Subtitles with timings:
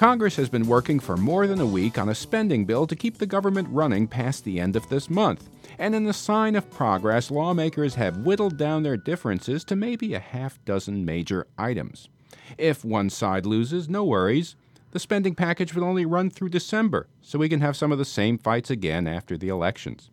[0.00, 3.18] Congress has been working for more than a week on a spending bill to keep
[3.18, 5.50] the government running past the end of this month.
[5.78, 10.18] And in a sign of progress, lawmakers have whittled down their differences to maybe a
[10.18, 12.08] half dozen major items.
[12.56, 14.56] If one side loses, no worries.
[14.92, 18.06] The spending package will only run through December, so we can have some of the
[18.06, 20.08] same fights again after the elections.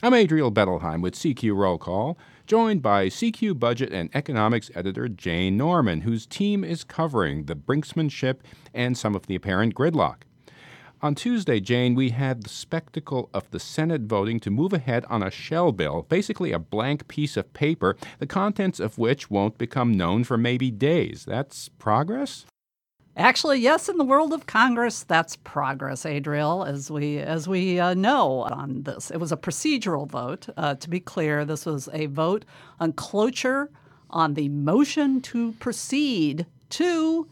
[0.00, 2.16] I'm Adriel Bettelheim with CQ Roll Call,
[2.48, 8.36] joined by CQ Budget and Economics editor Jane Norman, whose team is covering the brinksmanship
[8.72, 10.22] and some of the apparent gridlock.
[11.02, 15.22] On Tuesday, Jane, we had the spectacle of the Senate voting to move ahead on
[15.22, 19.92] a shell bill, basically a blank piece of paper, the contents of which won't become
[19.92, 21.26] known for maybe days.
[21.26, 22.46] That's progress?
[23.18, 27.92] Actually, yes, in the world of Congress, that's progress, Adriel, as we as we uh,
[27.92, 29.10] know on this.
[29.10, 30.48] It was a procedural vote.
[30.56, 32.44] Uh, to be clear, this was a vote
[32.78, 33.70] on cloture
[34.08, 37.26] on the motion to proceed to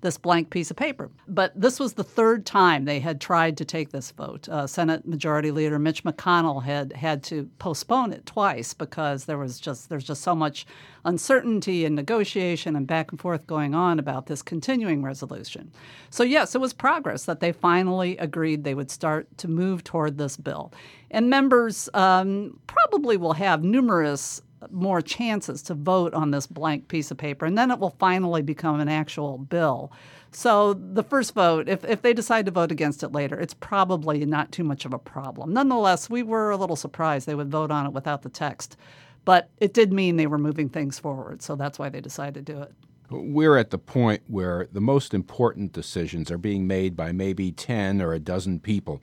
[0.00, 1.10] this blank piece of paper.
[1.28, 4.48] But this was the third time they had tried to take this vote.
[4.48, 9.60] Uh, Senate Majority Leader Mitch McConnell had had to postpone it twice because there was
[9.60, 10.66] just there's just so much
[11.04, 15.70] uncertainty and negotiation and back and forth going on about this continuing resolution.
[16.10, 20.18] So yes, it was progress that they finally agreed they would start to move toward
[20.18, 20.72] this bill.
[21.10, 27.10] And members um, probably will have numerous more chances to vote on this blank piece
[27.10, 29.90] of paper, and then it will finally become an actual bill.
[30.32, 34.24] So the first vote, if, if they decide to vote against it later, it's probably
[34.24, 35.52] not too much of a problem.
[35.52, 38.76] Nonetheless, we were a little surprised they would vote on it without the text.
[39.24, 42.52] But it did mean they were moving things forward, so that's why they decided to
[42.52, 42.72] do it.
[43.10, 48.00] We're at the point where the most important decisions are being made by maybe 10
[48.00, 49.02] or a dozen people.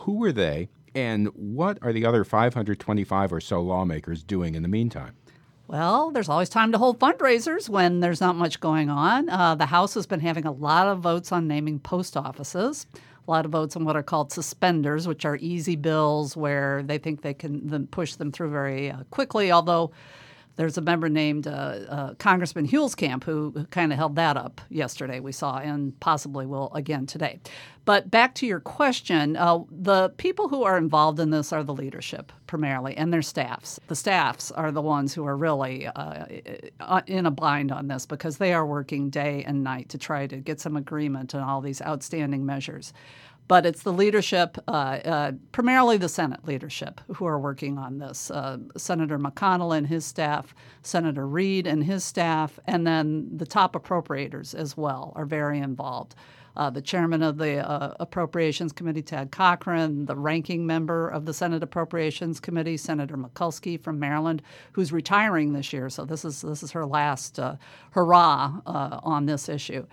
[0.00, 0.68] Who are they?
[0.94, 5.14] And what are the other 525 or so lawmakers doing in the meantime?
[5.68, 9.28] Well, there's always time to hold fundraisers when there's not much going on.
[9.28, 13.30] Uh, the House has been having a lot of votes on naming post offices, a
[13.30, 17.20] lot of votes on what are called suspenders, which are easy bills where they think
[17.20, 19.90] they can push them through very uh, quickly, although
[20.58, 25.20] there's a member named uh, uh, Congressman Huelskamp who, kind of held that up yesterday,
[25.20, 27.38] we saw, and possibly will again today.
[27.84, 31.72] But back to your question, uh, the people who are involved in this are the
[31.72, 33.78] leadership primarily and their staffs.
[33.86, 36.26] The staffs are the ones who are really uh,
[36.80, 40.26] uh, in a bind on this because they are working day and night to try
[40.26, 42.92] to get some agreement on all these outstanding measures
[43.48, 48.30] but it's the leadership, uh, uh, primarily the Senate leadership, who are working on this.
[48.30, 53.72] Uh, Senator McConnell and his staff, Senator Reid and his staff, and then the top
[53.72, 56.14] appropriators as well are very involved.
[56.56, 61.32] Uh, the chairman of the uh, Appropriations Committee, Thad Cochran, the ranking member of the
[61.32, 64.42] Senate Appropriations Committee, Senator Mikulski from Maryland,
[64.72, 65.88] who's retiring this year.
[65.88, 67.56] So this is this is her last uh,
[67.92, 69.86] hurrah on this issue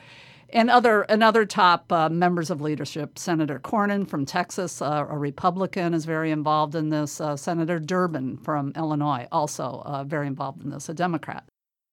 [0.50, 3.18] and other and other top uh, members of leadership.
[3.18, 7.20] Senator Cornyn from Texas, uh, a Republican, is very involved in this.
[7.20, 11.44] Uh, Senator Durbin from Illinois, also uh, very involved in this, a Democrat.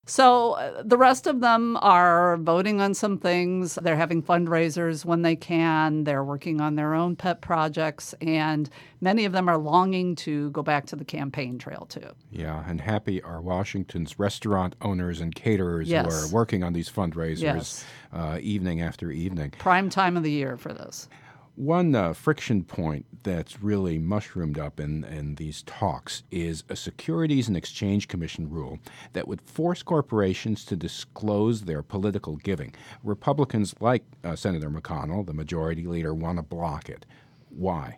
[0.05, 3.75] So uh, the rest of them are voting on some things.
[3.75, 6.03] They're having fundraisers when they can.
[6.03, 8.69] They're working on their own pet projects, and
[8.99, 12.09] many of them are longing to go back to the campaign trail too.
[12.31, 16.05] Yeah, and happy are Washington's restaurant owners and caterers yes.
[16.05, 17.85] who are working on these fundraisers yes.
[18.11, 19.51] uh, evening after evening.
[19.57, 21.07] Prime time of the year for this.
[21.55, 27.47] One uh, friction point that's really mushroomed up in, in these talks is a Securities
[27.47, 28.79] and Exchange Commission rule
[29.13, 32.73] that would force corporations to disclose their political giving.
[33.03, 37.05] Republicans, like uh, Senator McConnell, the majority leader, want to block it.
[37.49, 37.97] Why?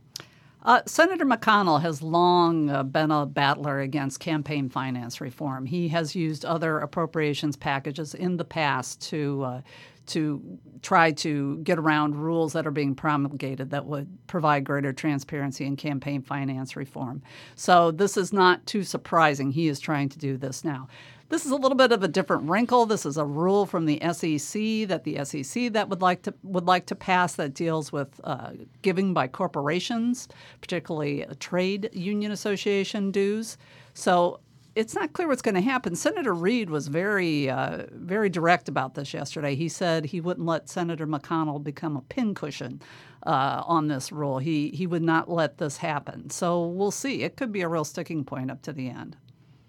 [0.66, 5.68] Uh, Senator McConnell has long uh, been a battler against campaign finance reform.
[5.68, 9.62] He has used other appropriations packages in the past to uh,
[10.08, 15.66] to try to get around rules that are being promulgated that would provide greater transparency
[15.66, 17.24] in campaign finance reform.
[17.56, 19.52] So this is not too surprising.
[19.52, 20.88] He is trying to do this now.
[21.28, 22.86] This is a little bit of a different wrinkle.
[22.86, 26.66] This is a rule from the SEC that the SEC that would like to would
[26.66, 28.52] like to pass that deals with uh,
[28.84, 30.28] giving by corporations,
[30.62, 33.58] particularly trade union association dues.
[33.96, 34.40] So
[34.76, 35.96] it's not clear what's going to happen.
[35.96, 39.56] Senator Reid was very, uh, very direct about this yesterday.
[39.56, 42.82] He said he wouldn't let Senator McConnell become a pincushion
[43.26, 44.38] uh, on this rule.
[44.38, 46.30] He he would not let this happen.
[46.30, 47.24] So we'll see.
[47.24, 49.18] It could be a real sticking point up to the end.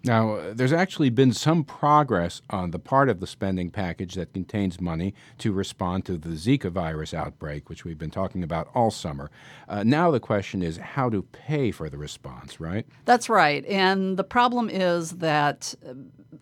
[0.03, 4.79] Now, there's actually been some progress on the part of the spending package that contains
[4.79, 9.29] money to respond to the Zika virus outbreak, which we've been talking about all summer.
[9.67, 12.85] Uh, now, the question is how to pay for the response, right?
[13.05, 13.65] That's right.
[13.65, 15.93] And the problem is that uh,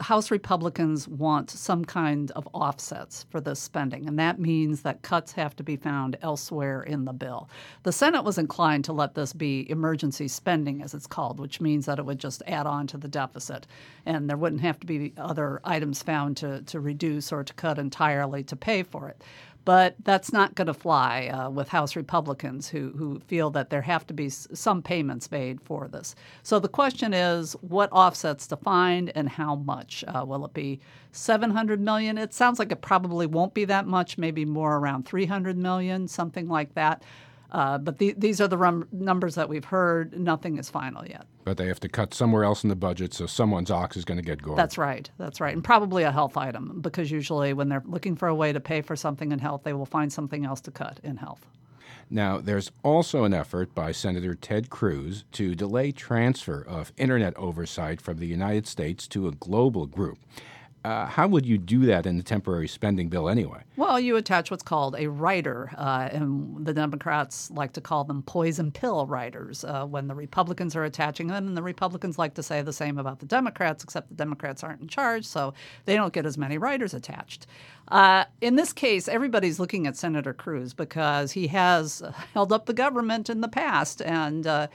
[0.01, 5.31] House Republicans want some kind of offsets for this spending, and that means that cuts
[5.33, 7.49] have to be found elsewhere in the bill.
[7.83, 11.85] The Senate was inclined to let this be emergency spending, as it's called, which means
[11.85, 13.54] that it would just add on to the deficit,
[14.05, 17.79] and there wouldn't have to be other items found to, to reduce or to cut
[17.79, 19.21] entirely to pay for it.
[19.65, 23.81] But that's not going to fly uh, with House Republicans who, who feel that there
[23.81, 26.13] have to be some payments made for this.
[26.43, 30.03] So the question is what offsets to find and how much?
[30.07, 30.79] Uh, will it be
[31.13, 32.19] 700 million?
[32.19, 36.47] It sounds like it probably won't be that much, maybe more around 300 million, something
[36.47, 37.01] like that.
[37.51, 40.19] Uh, but the, these are the rum- numbers that we've heard.
[40.19, 41.25] Nothing is final yet.
[41.43, 44.17] But they have to cut somewhere else in the budget, so someone's ox is going
[44.17, 44.57] to get gored.
[44.57, 45.09] That's right.
[45.17, 45.53] That's right.
[45.53, 48.81] And probably a health item, because usually when they're looking for a way to pay
[48.81, 51.45] for something in health, they will find something else to cut in health.
[52.09, 57.99] Now, there's also an effort by Senator Ted Cruz to delay transfer of internet oversight
[57.99, 60.19] from the United States to a global group.
[60.85, 63.59] Uh, how would you do that in the temporary spending bill anyway?
[63.75, 68.21] Well, you attach what's called a rider, uh, and the Democrats like to call them
[68.21, 72.43] poison pill riders uh, when the Republicans are attaching them, and the Republicans like to
[72.43, 75.55] say the same about the Democrats, except the Democrats aren't in charge, so
[75.85, 77.47] they don't get as many riders attached.
[77.87, 82.03] Uh, in this case, everybody's looking at Senator Cruz because he has
[82.35, 84.67] held up the government in the past, and uh,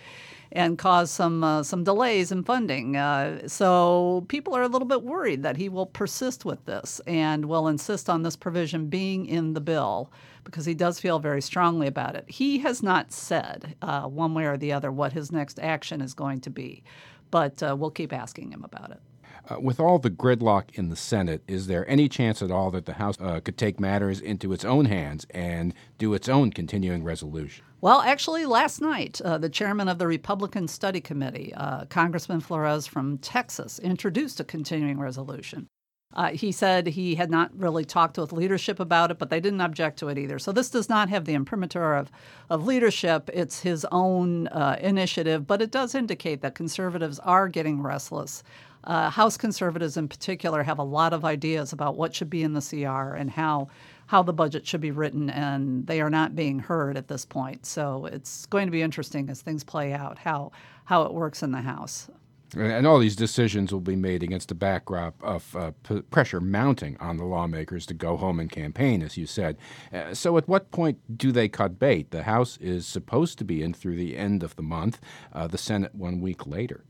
[0.53, 2.97] and cause some uh, some delays in funding.
[2.97, 7.45] Uh, so people are a little bit worried that he will persist with this and
[7.45, 10.11] will insist on this provision being in the bill
[10.45, 12.25] because he does feel very strongly about it.
[12.29, 16.15] He has not said uh, one way or the other what his next action is
[16.15, 16.83] going to be,
[17.31, 19.01] but uh, we'll keep asking him about it.
[19.49, 22.87] Uh, with all the gridlock in the Senate, is there any chance at all that
[22.87, 27.03] the House uh, could take matters into its own hands and do its own continuing
[27.03, 27.65] resolution?
[27.83, 32.87] Well, actually, last night, uh, the chairman of the Republican Study Committee, uh, Congressman Flores
[32.87, 35.67] from Texas, introduced a continuing resolution.
[36.13, 39.61] Uh, he said he had not really talked with leadership about it, but they didn't
[39.61, 40.39] object to it either.
[40.41, 42.11] So this does not have the imprimatur of,
[42.49, 43.31] of leadership.
[43.33, 48.43] It's his own uh, initiative, but it does indicate that conservatives are getting restless.
[48.83, 52.55] Uh, House conservatives, in particular, have a lot of ideas about what should be in
[52.55, 53.69] the CR and how
[54.07, 57.65] how the budget should be written, and they are not being heard at this point.
[57.65, 60.51] So it's going to be interesting as things play out how
[60.87, 62.11] how it works in the House.
[62.57, 66.97] And all these decisions will be made against the backdrop of uh, p- pressure mounting
[66.99, 69.57] on the lawmakers to go home and campaign, as you said.
[69.93, 72.11] Uh, so, at what point do they cut bait?
[72.11, 75.01] The House is supposed to be in through the end of the month,
[75.33, 76.85] uh, the Senate one week later.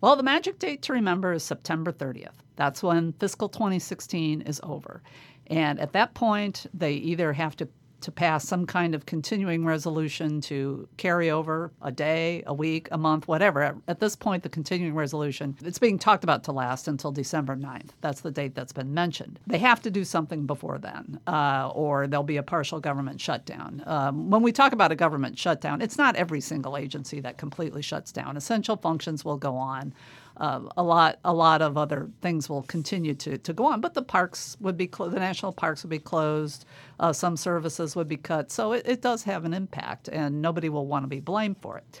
[0.00, 2.36] Well, the magic date to remember is September 30th.
[2.56, 5.02] That's when fiscal 2016 is over.
[5.46, 7.68] And at that point, they either have to
[8.02, 12.98] to pass some kind of continuing resolution to carry over a day, a week, a
[12.98, 13.62] month, whatever.
[13.62, 17.56] At, at, this point, the continuing resolution, it's being talked about to last until December
[17.56, 17.90] 9th.
[18.00, 19.38] That's the date that's been mentioned.
[19.46, 23.82] They have to do something before then, uh, or there'll be a partial government shutdown.
[23.86, 27.82] Um, when we talk about a government shutdown, it's not every single agency that completely
[27.82, 28.36] shuts down.
[28.36, 29.92] Essential functions will go on.
[30.40, 33.94] Uh, a lot a lot of other things will continue to, to go on, but
[33.94, 36.64] the parks would be clo- the national parks would be closed.
[36.98, 40.70] Uh, some services would be cut, so it, it does have an impact, and nobody
[40.70, 42.00] will want to be blamed for it.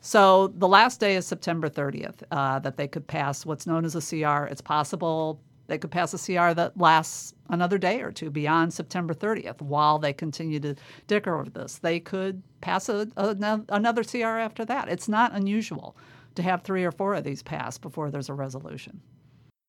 [0.00, 3.94] So the last day is September 30th uh, that they could pass what's known as
[3.96, 4.46] a CR.
[4.46, 9.14] It's possible they could pass a CR that lasts another day or two beyond September
[9.14, 10.74] 30th while they continue to
[11.06, 11.78] dicker over this.
[11.78, 14.88] They could pass a, a, another CR after that.
[14.88, 15.96] It's not unusual
[16.34, 19.00] to have three or four of these passed before there's a resolution.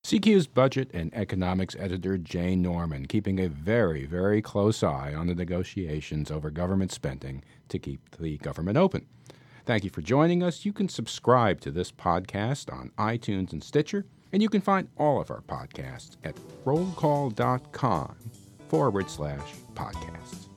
[0.06, 5.36] CQ's budget and economics editor Jane Norman keeping a very, very close eye on the
[5.36, 9.06] negotiations over government spending to keep the government open.
[9.65, 10.65] Thank you for joining us.
[10.65, 15.22] You can subscribe to this podcast on iTunes and Stitcher, and you can find all
[15.22, 18.15] of our podcasts at rollcall.com
[18.70, 20.50] forward slash podcast.